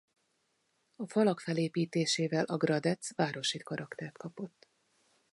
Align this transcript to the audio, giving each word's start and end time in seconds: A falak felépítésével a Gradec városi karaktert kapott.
A 0.95 1.07
falak 1.07 1.39
felépítésével 1.39 2.43
a 2.45 2.57
Gradec 2.57 3.15
városi 3.15 3.57
karaktert 3.57 4.17
kapott. 4.17 4.67